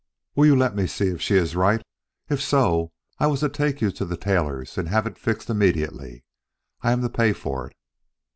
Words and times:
Will 0.33 0.47
you 0.47 0.55
let 0.55 0.75
me 0.75 0.87
see 0.87 1.09
if 1.09 1.21
she 1.21 1.35
is 1.35 1.55
right? 1.55 1.79
If 2.27 2.41
so, 2.41 2.91
I 3.19 3.27
was 3.27 3.41
to 3.41 3.49
take 3.49 3.81
you 3.81 3.91
to 3.91 4.03
the 4.03 4.17
tailor's 4.17 4.75
and 4.79 4.89
have 4.89 5.05
it 5.05 5.19
fixed 5.19 5.47
immediately. 5.47 6.23
I 6.81 6.91
am 6.91 7.03
to 7.03 7.07
pay 7.09 7.33
for 7.33 7.67
it." 7.67 7.75